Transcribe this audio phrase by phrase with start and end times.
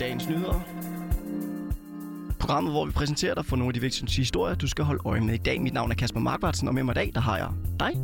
[0.00, 0.60] dagens nyheder.
[2.38, 5.20] Programmet, hvor vi præsenterer dig for nogle af de vigtigste historier, du skal holde øje
[5.20, 5.60] med i dag.
[5.60, 7.48] Mit navn er Kasper Markvartsen, og med mig i dag, der har jeg
[7.80, 8.00] dig,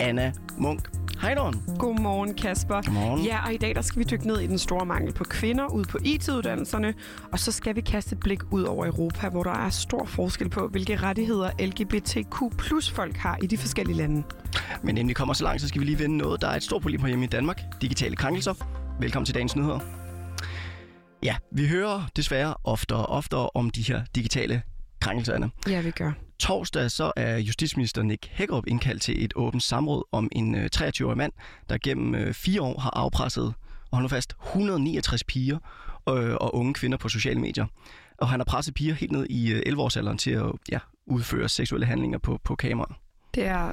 [0.00, 0.90] Anna Munk.
[1.20, 1.62] Hej, Dawn.
[1.78, 2.74] Godmorgen, Kasper.
[2.82, 3.24] Godmorgen.
[3.24, 5.66] Ja, og i dag der skal vi dykke ned i den store mangel på kvinder
[5.66, 6.94] ud på IT-uddannelserne,
[7.32, 10.48] og så skal vi kaste et blik ud over Europa, hvor der er stor forskel
[10.48, 14.22] på, hvilke rettigheder LGBTQ plus folk har i de forskellige lande.
[14.82, 16.62] Men inden vi kommer så langt, så skal vi lige vende noget, der er et
[16.62, 17.60] stort problem hjemme i Danmark.
[17.80, 18.54] Digitale krænkelser.
[19.00, 20.05] Velkommen til dagens nyheder.
[21.26, 24.62] Ja, vi hører desværre oftere og oftere om de her digitale
[25.00, 25.48] krænkelser, Anna.
[25.68, 26.12] Ja, vi gør.
[26.38, 31.16] Torsdag så er justitsminister Nick Hækkerup indkaldt til et åbent samråd om en øh, 23-årig
[31.16, 31.32] mand,
[31.68, 33.54] der gennem øh, fire år har afpresset,
[33.90, 35.58] og nu fast, 169 piger
[36.08, 37.66] øh, og unge kvinder på sociale medier.
[38.18, 41.86] Og han har presset piger helt ned i øh, 11-årsalderen til at ja, udføre seksuelle
[41.86, 42.94] handlinger på, på kamera.
[43.34, 43.72] Det er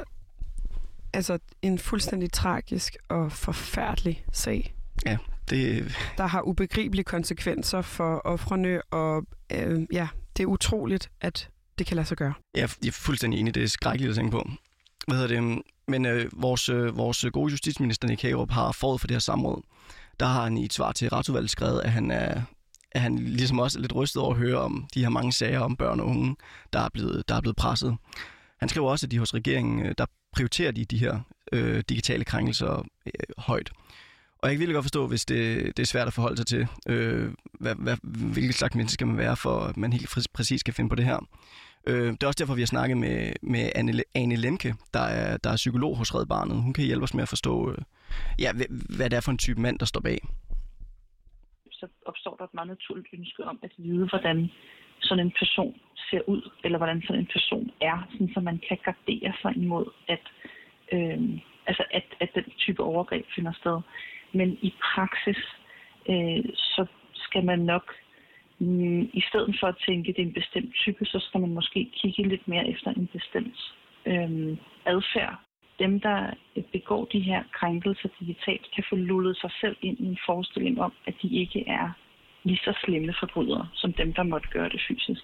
[1.13, 4.75] altså en fuldstændig tragisk og forfærdelig sag.
[5.05, 5.17] Ja,
[5.53, 11.87] det, Der har ubegribelige konsekvenser for offrene, og øh, ja, det er utroligt, at det
[11.87, 12.33] kan lade sig gøre.
[12.55, 14.49] jeg, er- jeg er fuldstændig enig, det er skrækkeligt at tænke på.
[15.07, 15.61] Hvad hedder det?
[15.87, 19.61] Men øh, vores, øh, vores gode justitsminister Nick Hækkerup har forud for det her samråd,
[20.19, 22.41] der har han i et svar til retsudvalget skrevet, at han er,
[22.91, 25.59] at han ligesom også er lidt rystet over at høre om de her mange sager
[25.59, 26.35] om børn og unge,
[26.73, 27.97] der er blevet, der er blevet presset.
[28.59, 31.19] Han skriver også, at de hos regeringen, øh, der prioriterer de de her
[31.51, 33.71] øh, digitale krænkelser øh, højt.
[34.43, 35.41] Og jeg kan virkelig godt forstå, hvis det,
[35.77, 37.27] det er svært at forholde sig til, øh,
[37.63, 37.97] hvad, hvad,
[38.33, 41.05] hvilket slags menneske skal man være, for at man helt præcis skal finde på det
[41.05, 41.19] her.
[41.87, 45.37] Øh, det er også derfor, vi har snakket med, med Anne, Anne Lemke, der er,
[45.37, 46.61] der er psykolog hos Red Barnet.
[46.65, 47.77] Hun kan hjælpe os med at forstå, øh,
[48.39, 50.19] ja, hvad, hvad det er for en type mand, der står bag.
[51.71, 54.49] så opstår der et meget naturligt ønske om at vide, hvordan
[54.99, 55.75] sådan en person
[56.09, 59.85] ser ud, eller hvordan sådan en person er, sådan så man kan gardere sig imod,
[60.07, 60.23] at,
[60.93, 61.19] øh,
[61.67, 63.77] altså at, at den type overgreb finder sted.
[64.33, 65.41] Men i praksis,
[66.09, 67.85] øh, så skal man nok,
[68.59, 71.53] mm, i stedet for at tænke, at det er en bestemt type, så skal man
[71.53, 73.59] måske kigge lidt mere efter en bestemt
[74.05, 75.35] øh, adfærd.
[75.79, 80.05] Dem, der øh, begår de her krænkelser digitalt, kan få lullet sig selv ind i
[80.05, 81.91] en forestilling om, at de ikke er
[82.43, 85.23] lige så slemme forbrydere, som dem, der måtte gøre det fysisk.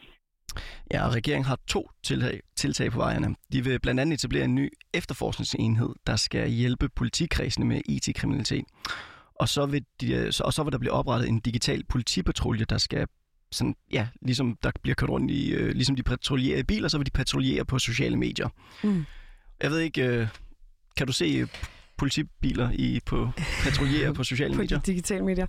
[0.94, 3.36] Ja, og regeringen har to tiltag, tiltag på vejene.
[3.52, 8.66] De vil blandt andet etablere en ny efterforskningsenhed, der skal hjælpe politikredsene med IT-kriminalitet.
[9.36, 13.08] Og så, vil de, og så vil der blive oprettet en digital politipatrulje, der skal
[13.52, 16.98] sådan, ja, ligesom der bliver kørt rundt i, øh, ligesom de patruljerer i biler, så
[16.98, 18.50] vil de patruljere på sociale medier.
[18.84, 19.06] Mm.
[19.62, 20.28] Jeg ved ikke, øh,
[20.98, 21.48] kan du se øh,
[21.98, 23.30] politibiler i på
[23.64, 24.80] patruljere på sociale på medier?
[24.80, 25.48] de digitale medier.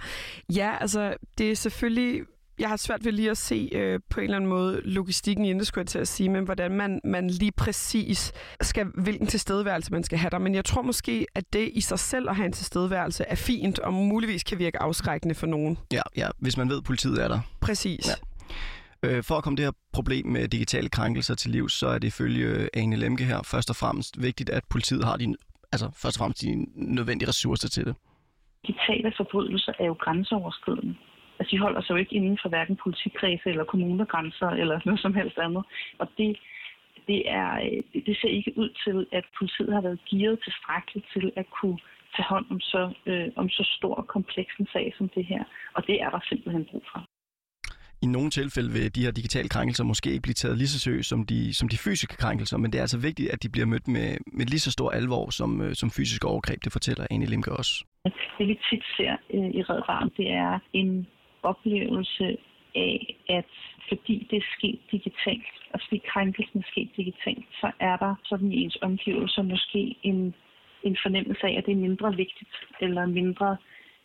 [0.54, 2.20] Ja, altså, det er selvfølgelig...
[2.60, 5.52] Jeg har svært ved lige at se øh, på en eller anden måde logistikken i
[5.52, 9.92] det, skulle jeg til at sige, men hvordan man, man lige præcis skal, hvilken tilstedeværelse
[9.92, 10.38] man skal have der.
[10.38, 13.78] Men jeg tror måske, at det i sig selv at have en tilstedeværelse er fint,
[13.78, 15.78] og muligvis kan virke afskrækkende for nogen.
[15.92, 17.40] Ja, ja, hvis man ved, at politiet er der.
[17.60, 18.08] Præcis.
[18.08, 18.14] Ja.
[19.08, 22.08] Øh, for at komme det her problem med digitale krænkelser til livs, så er det
[22.08, 25.34] ifølge Ane Lemke her først og fremmest vigtigt, at politiet har de,
[25.72, 27.94] altså først og fremmest de nødvendige ressourcer til det.
[28.66, 30.94] Digitale forbrydelser er jo grænseoverskridende.
[31.40, 35.14] Altså, de holder sig jo ikke inden for hverken politikredse eller kommunegrænser eller noget som
[35.14, 35.64] helst andet.
[35.98, 36.38] Og det,
[37.06, 41.32] det, er, øh, det, ser ikke ud til, at politiet har været gearet tilstrækkeligt til
[41.36, 41.78] at kunne
[42.16, 45.44] tage hånd om så, øh, om så stor og kompleks en sag som det her.
[45.76, 47.00] Og det er der simpelthen brug for.
[48.02, 51.08] I nogle tilfælde vil de her digitale krænkelser måske ikke blive taget lige så seriøst
[51.08, 53.88] som de, som de fysiske krænkelser, men det er altså vigtigt, at de bliver mødt
[53.88, 54.08] med,
[54.38, 56.64] med lige så stor alvor som, øh, som fysiske overgreb.
[56.64, 57.84] Det fortæller Ane Lemke også.
[58.38, 61.06] Det vi tit ser øh, i Red Barn, det er en
[61.42, 62.36] oplevelse
[62.74, 63.50] af, at
[63.88, 68.52] fordi det er sket digitalt, og fordi krænkelsen er sket digitalt, så er der sådan
[68.52, 70.34] i ens omgivelser måske en,
[70.82, 73.56] en fornemmelse af, at det er mindre vigtigt eller mindre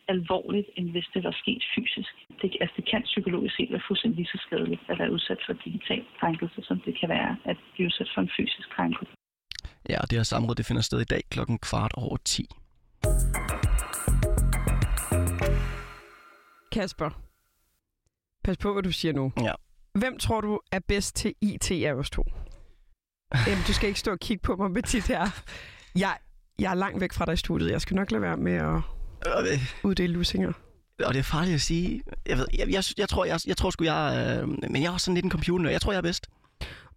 [0.07, 2.13] alvorligt, end hvis det var sket fysisk.
[2.41, 5.53] Det, altså det kan psykologisk set være fuldstændig lige så skadeligt at være udsat for
[5.53, 9.13] digital krænkelse, som det kan være at blive udsat for en fysisk krænkelse.
[9.89, 12.45] Ja, og det her samråd det finder sted i dag klokken kvart over 10.
[16.71, 17.25] Kasper,
[18.45, 19.31] pas på, hvad du siger nu.
[19.42, 19.51] Ja.
[20.00, 22.24] Hvem tror du er bedst til IT af os to?
[23.47, 25.27] Jamen, du skal ikke stå og kigge på mig med dit her.
[25.95, 26.18] Jeg,
[26.59, 27.71] jeg er langt væk fra dig i studiet.
[27.71, 28.81] Jeg skal nok lade være med at
[29.36, 30.53] Og det, uddele lusinger.
[31.06, 32.01] og det er farligt at sige.
[32.25, 34.38] Jeg, ved, jeg, jeg, jeg tror, jeg, jeg tror sgu, jeg...
[34.42, 35.69] Øh, men jeg er også sådan lidt en computer.
[35.69, 36.27] Jeg tror, jeg er bedst.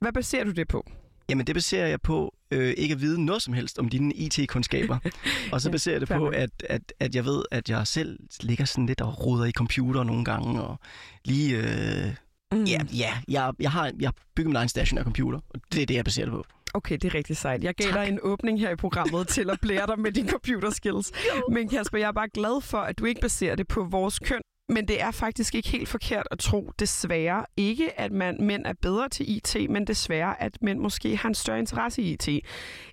[0.01, 0.91] Hvad baserer du det på?
[1.29, 4.99] Jamen, det baserer jeg på øh, ikke at vide noget som helst om dine IT-kundskaber.
[5.53, 8.65] og så baserer jeg det på, at, at, at jeg ved, at jeg selv ligger
[8.65, 10.79] sådan lidt og roder i computer nogle gange, og
[11.25, 11.57] lige...
[11.57, 12.15] Øh,
[12.53, 12.65] Mm.
[12.65, 15.87] ja, ja jeg, jeg, har, jeg har bygget min egen stationær computer, og det er
[15.87, 16.45] det, jeg baserer det på.
[16.75, 17.65] Okay, det er rigtig sejt.
[17.65, 20.71] Jeg gav dig en åbning her i programmet til at blære dig med dine computer
[20.71, 21.13] skills.
[21.51, 24.41] Men Kasper, jeg er bare glad for, at du ikke baserer det på vores køn,
[24.69, 28.73] Men det er faktisk ikke helt forkert at tro, desværre ikke, at man, mænd er
[28.83, 32.29] bedre til IT, men desværre, at mænd måske har en større interesse i IT.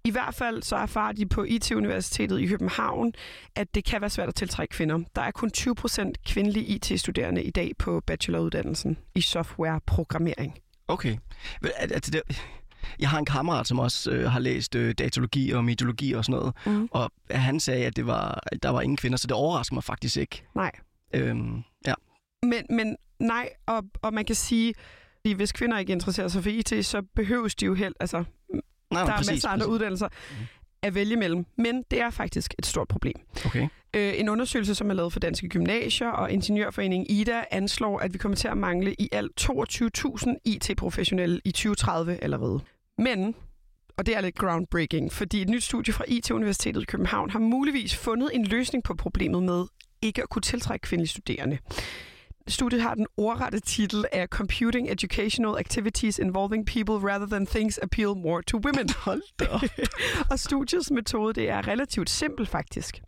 [0.04, 3.14] I hvert fald så erfarer de på IT-universitetet i København,
[3.56, 5.00] at det kan være svært at tiltrække kvinder.
[5.16, 10.60] Der er kun 20 procent kvindelige IT-studerende i dag på bacheloruddannelsen i softwareprogrammering.
[10.88, 11.18] Okay.
[11.78, 12.22] Altså, det,
[13.00, 16.40] jeg har en kammerat, som også øh, har læst øh, datalogi og mediologi og sådan
[16.40, 16.88] noget, mm.
[16.92, 19.84] og han sagde, at det var, at der var ingen kvinder, så det overrasker mig
[19.84, 20.44] faktisk ikke.
[20.56, 20.72] Nej.
[21.16, 21.94] Øhm, ja.
[22.44, 24.74] Men, men nej, og, og man kan sige,
[25.26, 28.24] at hvis kvinder ikke interesserer sig for IT, så behøves de jo helt, altså,
[28.92, 29.74] Nej, der er præcis, masser af andre præcis.
[29.74, 30.46] uddannelser Mhm.
[30.82, 31.46] at vælge mellem.
[31.58, 33.16] Men det er faktisk et stort problem.
[33.46, 33.68] Okay.
[33.94, 38.18] Øh, en undersøgelse, som er lavet for Danske Gymnasier og Ingeniørforeningen IDA, anslår, at vi
[38.18, 42.60] kommer til at mangle i alt 22.000 IT-professionelle i 2030 allerede.
[42.98, 43.36] Men,
[43.98, 47.96] og det er lidt groundbreaking, fordi et nyt studie fra IT-universitetet i København har muligvis
[47.96, 49.66] fundet en løsning på problemet med
[50.02, 51.58] ikke at kunne tiltrække kvindelige studerende.
[52.48, 58.08] Studiet har den ordrette titel af Computing Educational Activities Involving People Rather Than Things Appeal
[58.08, 58.90] More to Women.
[59.06, 59.46] Hold da
[60.32, 63.02] og studiets metode det er relativt simpel faktisk.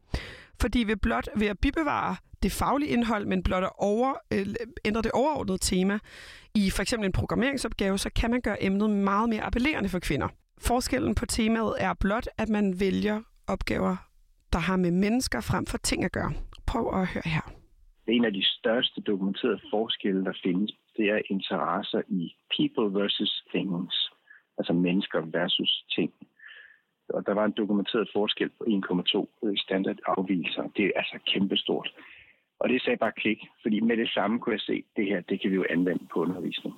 [0.62, 4.46] Fordi ved blot ved at bibevare det faglige indhold, men blot at over, øh,
[4.86, 6.00] ændre det overordnede tema
[6.56, 10.28] i for eksempel en programmeringsopgave, så kan man gøre emnet meget mere appellerende for kvinder.
[10.58, 13.96] Forskellen på temaet er blot, at man vælger opgaver,
[14.54, 16.34] der har med mennesker frem for ting at gøre.
[16.68, 17.46] Prøv at høre her.
[18.08, 24.12] En af de største dokumenterede forskelle, der findes, det er interesser i people versus things.
[24.58, 26.14] Altså mennesker versus ting.
[27.10, 30.64] Og der var en dokumenteret forskel på 1,2 standard afvielser.
[30.78, 31.90] Det er altså kæmpestort.
[32.60, 35.42] Og det sagde bare klik, fordi med det samme kunne jeg se, det her, det
[35.42, 36.76] kan vi jo anvende på undervisning.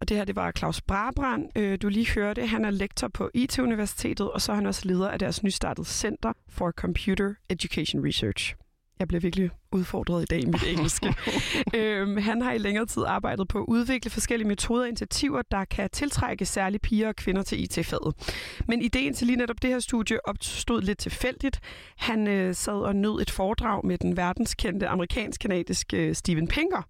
[0.00, 2.46] Og det her, det var Claus Brabrand, øh, du lige hørte.
[2.46, 6.32] Han er lektor på IT-universitetet, og så er han også leder af deres nystartede Center
[6.48, 8.54] for Computer Education Research.
[8.98, 11.14] Jeg bliver virkelig udfordret i dag i mit engelske.
[11.78, 15.64] øhm, han har i længere tid arbejdet på at udvikle forskellige metoder og initiativer, der
[15.64, 18.14] kan tiltrække særlige piger og kvinder til IT-faget.
[18.68, 21.60] Men ideen til lige netop det her studie opstod lidt tilfældigt.
[21.96, 26.82] Han øh, sad og nød et foredrag med den verdenskendte amerikansk-kanadiske øh, Steven Pinker.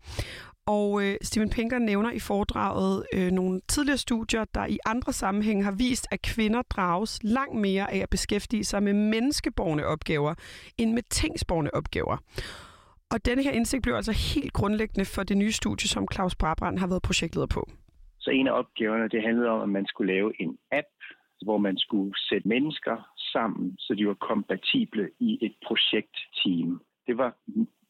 [0.77, 5.65] Og øh, Steven Pinker nævner i foredraget øh, nogle tidligere studier, der i andre sammenhænge
[5.65, 10.35] har vist, at kvinder drages langt mere af at beskæftige sig med menneskeborgne opgaver,
[10.79, 12.17] end med tingsborgne opgaver.
[13.13, 16.79] Og denne her indsigt blev altså helt grundlæggende for det nye studie, som Claus Brabrand
[16.79, 17.71] har været projektleder på.
[18.19, 20.95] Så en af opgaverne, det handlede om, at man skulle lave en app,
[21.45, 22.97] hvor man skulle sætte mennesker
[23.33, 26.83] sammen, så de var kompatible i et projektteam.
[27.07, 27.31] Det var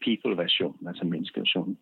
[0.05, 1.79] people-versionen, altså menneskeversionen.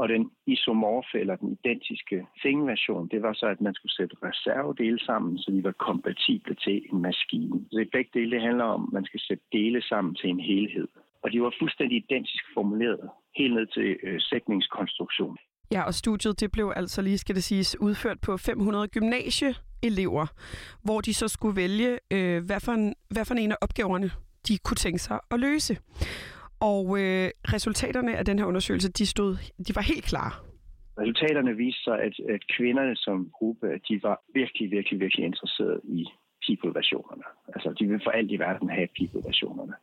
[0.00, 5.00] Og den isomorfe, eller den identiske thing-version, det var så, at man skulle sætte reservedele
[5.08, 7.56] sammen, så de var kompatible til en maskine.
[7.72, 10.88] Så begge dele det handler om, at man skal sætte dele sammen til en helhed.
[11.22, 15.36] Og de var fuldstændig identisk formuleret, helt ned til øh, sætningskonstruktion.
[15.72, 20.26] Ja, og studiet det blev altså lige, skal det siges, udført på 500 gymnasieelever,
[20.84, 24.10] hvor de så skulle vælge, øh, hvad, for en, hvad for en af opgaverne
[24.48, 25.76] de kunne tænke sig at løse.
[26.60, 29.36] Og øh, resultaterne af den her undersøgelse, de, stod,
[29.66, 30.32] de var helt klare.
[30.98, 35.80] Resultaterne viste sig, at, at kvinderne som gruppe, at de var virkelig, virkelig, virkelig interesserede
[35.84, 36.06] i
[36.46, 37.22] people-versionerne.
[37.54, 39.74] Altså, de ville for alt i verden have people-versionerne.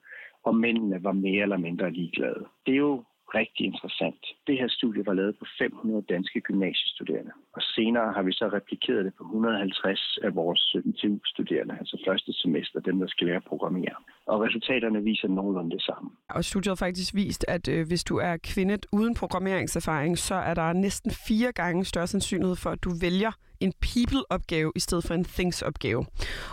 [0.44, 2.46] Og mændene var mere eller mindre ligeglade.
[2.66, 3.04] Det er jo
[3.36, 4.22] rigtig interessant.
[4.48, 7.32] Det her studie var lavet på 500 danske gymnasiestuderende.
[7.54, 12.80] Og senere har vi så replikeret det på 150 af vores ITU-studerende, altså første semester,
[12.80, 13.96] dem der skal lære at programmere.
[14.26, 16.10] Og resultaterne viser nogenlunde det samme.
[16.30, 20.54] Og studiet har faktisk vist, at øh, hvis du er kvinde uden programmeringserfaring, så er
[20.54, 25.14] der næsten fire gange større sandsynlighed for, at du vælger en people-opgave i stedet for
[25.14, 26.06] en things-opgave.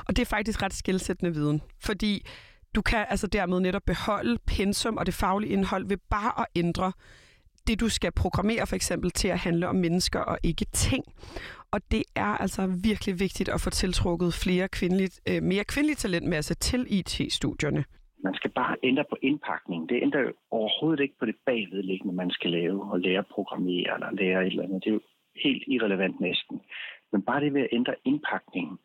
[0.07, 2.23] Og det er faktisk ret skilsættende viden, fordi
[2.75, 6.93] du kan altså dermed netop beholde pensum og det faglige indhold ved bare at ændre
[7.66, 11.04] det, du skal programmere for eksempel til at handle om mennesker og ikke ting.
[11.71, 16.54] Og det er altså virkelig vigtigt at få tiltrukket flere kvindeligt, øh, mere kvindelig talentmasse
[16.54, 17.85] til IT-studierne.
[18.25, 19.88] Man skal bare ændre på indpakningen.
[19.88, 23.95] Det ændrer jo overhovedet ikke på det bagvedliggende, man skal lave og lære at programmere
[23.95, 24.85] eller lære et eller andet.
[24.85, 25.00] Det er jo
[25.45, 26.61] helt irrelevant næsten.
[27.12, 28.78] Men bare det ved at ændre indpakningen,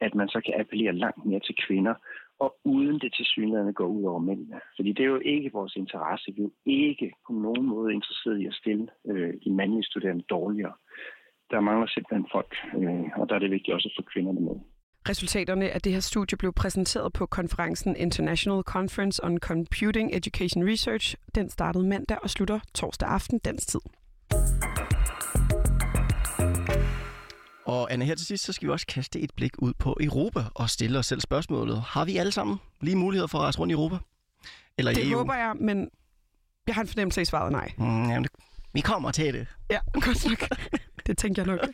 [0.00, 1.94] at man så kan appellere langt mere til kvinder,
[2.38, 4.60] og uden det til synligheden går ud over mændene.
[4.76, 6.32] Fordi det er jo ikke vores interesse.
[6.36, 10.24] Vi er jo ikke på nogen måde interesseret i at stille øh, de mandlige studerende
[10.30, 10.72] dårligere.
[11.50, 14.56] Der mangler simpelthen folk, øh, og der er det vigtigt også at få kvinderne med.
[15.08, 21.16] Resultaterne af det her studie blev præsenteret på konferencen International Conference on Computing Education Research.
[21.34, 23.80] Den startede mandag og slutter torsdag aften dansk tid.
[27.66, 30.44] Og Anna, her til sidst, så skal vi også kaste et blik ud på Europa
[30.54, 31.80] og stille os selv spørgsmålet.
[31.86, 33.96] Har vi alle sammen lige muligheder for at rejse rundt i Europa?
[34.78, 35.18] Eller i Det EU?
[35.18, 35.90] håber jeg, men
[36.66, 37.72] Jeg har en fornemmelse af svaret nej.
[37.78, 38.26] Mm, jamen,
[38.72, 39.46] vi kommer til det.
[39.70, 40.58] Ja, godt nok.
[41.06, 41.68] det tænker jeg nok.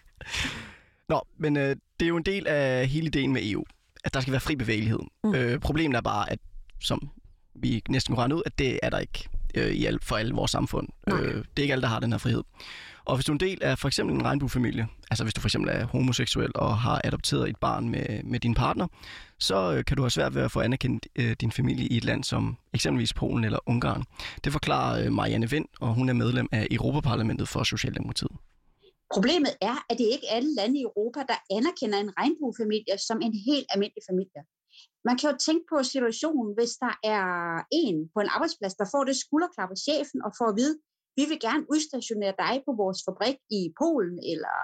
[1.08, 3.64] Nå, men øh, det er jo en del af hele ideen med EU,
[4.04, 4.98] at der skal være fri bevægelighed.
[5.24, 5.34] Mm.
[5.34, 6.38] Øh, problemet er bare, at
[6.80, 7.10] som
[7.54, 10.34] vi næsten kunne regne ud, at det er der ikke øh, i al, for alle
[10.34, 10.88] vores samfund.
[11.08, 12.42] Øh, det er ikke alle, der har den her frihed.
[13.04, 15.48] Og hvis du er en del af for eksempel en regnbuefamilie, altså hvis du for
[15.48, 18.86] eksempel er homoseksuel og har adopteret et barn med, med din partner,
[19.38, 22.04] så øh, kan du have svært ved at få anerkendt øh, din familie i et
[22.04, 24.04] land som eksempelvis Polen eller Ungarn.
[24.44, 28.32] Det forklarer øh, Marianne Vind, og hun er medlem af Europaparlamentet for Socialdemokratiet.
[29.14, 33.20] Problemet er, at det ikke er alle lande i Europa, der anerkender en regnbuefamilie som
[33.26, 34.40] en helt almindelig familie.
[35.08, 37.28] Man kan jo tænke på situationen, hvis der er
[37.82, 40.76] en på en arbejdsplads, der får det skulderklap af chefen og får at vide,
[41.18, 44.56] vi vil gerne udstationere dig på vores fabrik i Polen eller,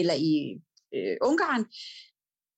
[0.00, 0.32] eller i
[0.96, 1.62] øh, Ungarn.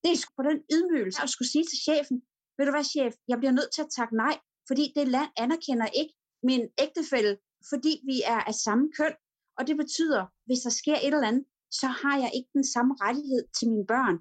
[0.03, 2.17] Det er på den ydmygelse at skulle sige til chefen,
[2.57, 4.35] ved du hvad chef, jeg bliver nødt til at takke nej,
[4.69, 6.15] fordi det land anerkender ikke
[6.49, 7.35] min ægtefælde,
[7.71, 9.15] fordi vi er af samme køn,
[9.59, 11.45] og det betyder, hvis der sker et eller andet,
[11.81, 14.17] så har jeg ikke den samme rettighed til mine børn.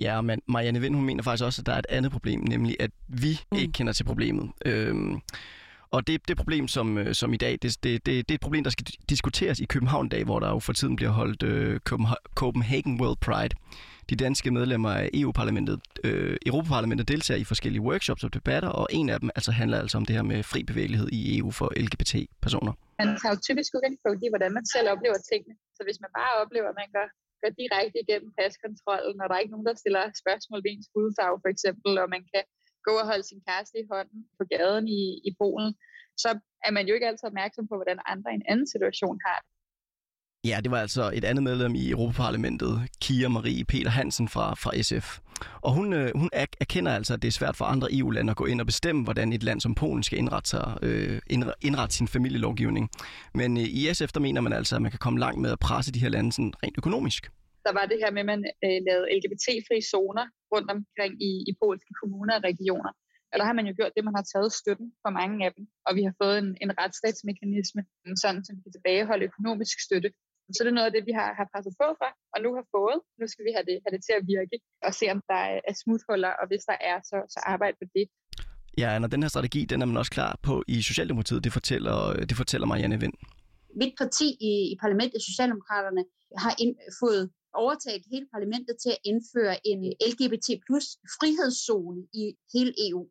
[0.00, 2.76] Ja, men Marianne Vind, hun mener faktisk også, at der er et andet problem, nemlig
[2.80, 3.58] at vi mm.
[3.58, 4.50] ikke kender til problemet.
[4.66, 5.20] Øhm,
[5.90, 8.40] og det, det problem, som, øh, som i dag, det, det, det, det er et
[8.40, 11.80] problem, der skal diskuteres i København dag, hvor der jo for tiden bliver holdt øh,
[12.34, 13.54] Copenhagen World Pride.
[14.10, 19.08] De danske medlemmer af EU-parlamentet, øh, Europaparlamentet deltager i forskellige workshops og debatter, og en
[19.08, 22.72] af dem altså handler altså om det her med fri bevægelighed i EU for LGBT-personer.
[22.98, 25.54] Man tager jo typisk udgangspunkt i, hvordan man selv oplever tingene.
[25.76, 27.06] Så hvis man bare oplever, at man går,
[27.42, 31.38] går direkte igennem paskontrollen, og der er ikke nogen, der stiller spørgsmål ved ens hudfarve
[31.44, 32.44] for eksempel, og man kan
[32.86, 35.72] gå og holde sin kæreste i hånden på gaden i, i Polen,
[36.22, 36.30] så
[36.66, 39.51] er man jo ikke altid opmærksom på, hvordan andre i en anden situation har det.
[40.44, 42.72] Ja, det var altså et andet medlem i Europaparlamentet,
[43.02, 45.06] Kia Marie Peter Hansen fra, fra SF.
[45.66, 48.46] Og hun, øh, hun erkender altså, at det er svært for andre EU-lande at gå
[48.46, 51.20] ind og bestemme, hvordan et land som Polen skal indrette, sig, øh,
[51.68, 52.90] indrette sin familielovgivning.
[53.34, 55.58] Men øh, i SF, der mener man altså, at man kan komme langt med at
[55.58, 57.22] presse de her lande sådan rent økonomisk.
[57.66, 61.52] Der var det her med, at man øh, lavede LGBT-fri zoner rundt omkring i, i
[61.62, 62.92] polske kommuner og regioner.
[63.32, 65.64] Og der har man jo gjort det, man har taget støtten for mange af dem,
[65.86, 67.80] og vi har fået en, en retsstatsmekanisme,
[68.22, 70.10] sådan som vi kan tilbageholde økonomisk støtte.
[70.54, 72.64] Så det er noget af det, vi har, har presset på for, og nu har
[72.76, 72.98] fået.
[73.20, 74.56] Nu skal vi have det, have det til at virke,
[74.86, 78.06] og se om der er smuthuller, og hvis der er, så, så arbejde på det.
[78.80, 81.96] Ja, og den her strategi, den er man også klar på i Socialdemokratiet, det fortæller,
[82.30, 83.16] det fortæller Marianne Vind.
[83.80, 86.02] Mit parti i, i parlamentet, Socialdemokraterne,
[86.44, 89.80] har ind, fået overtalt hele parlamentet til at indføre en
[90.10, 93.02] LGBT plus frihedszone i hele EU.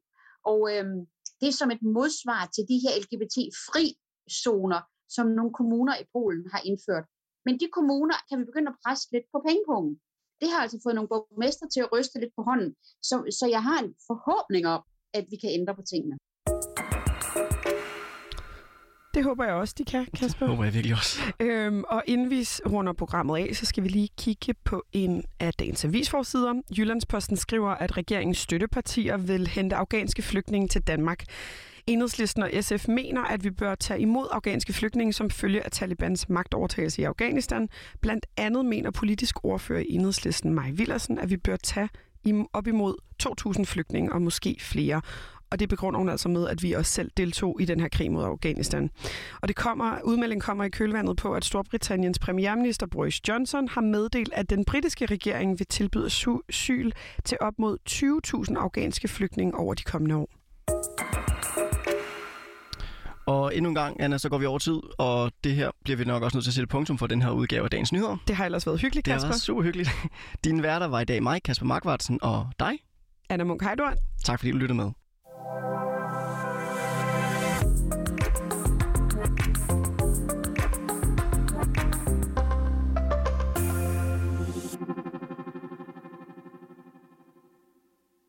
[0.52, 1.00] Og øhm,
[1.40, 3.86] det er som et modsvar til de her LGBT-fri
[4.44, 4.82] zoner,
[5.16, 7.06] som nogle kommuner i Polen har indført.
[7.46, 9.94] Men de kommuner kan vi begynde at presse lidt på pengepungen.
[10.42, 12.72] Det har altså fået nogle borgmester til at ryste lidt på hånden.
[13.10, 14.82] Så, så jeg har en forhåbning om,
[15.14, 16.16] at vi kan ændre på tingene.
[19.14, 20.46] Det håber jeg også, de kan, Kasper.
[20.46, 21.20] Det håber jeg virkelig også.
[21.40, 25.54] Øhm, og inden vi runder programmet af, så skal vi lige kigge på en af
[25.54, 26.62] dagens avisforsider.
[26.78, 31.24] Jyllandsposten skriver, at regeringens støttepartier vil hente afghanske flygtninge til Danmark.
[31.88, 36.30] Enhedslisten og SF mener, at vi bør tage imod afghanske flygtninge som følge af Talibans
[36.30, 37.70] magtovertagelse i Afghanistan.
[38.02, 41.90] Blandt andet mener politisk ordfører i Enhedslisten Maj Villersen, at vi bør tage
[42.54, 45.02] op imod 2.000 flygtninge og måske flere.
[45.52, 48.12] Og det begrunder hun altså med, at vi også selv deltog i den her krig
[48.12, 48.90] mod Afghanistan.
[49.42, 54.34] Og det kommer, udmeldingen kommer i kølvandet på, at Storbritanniens premierminister Boris Johnson har meddelt,
[54.34, 56.06] at den britiske regering vil tilbyde
[56.50, 56.92] asyl
[57.26, 57.78] til op mod
[58.50, 60.30] 20.000 afghanske flygtninge over de kommende år.
[63.32, 66.04] Og endnu en gang, Anna, så går vi over tid, og det her bliver vi
[66.04, 68.18] nok også nødt til at sætte punktum for den her udgave af Dagens Nyheder.
[68.28, 69.28] Det har ellers været hyggeligt, Kasper.
[69.28, 69.90] Det har super hyggeligt.
[70.44, 72.80] Din værter var i dag mig, Kasper Markvartsen, og dig.
[73.30, 73.96] Anna Munk Heidorn.
[74.24, 74.92] Tak fordi du lyttede med.